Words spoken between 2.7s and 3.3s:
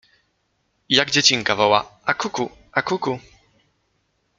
a kuku.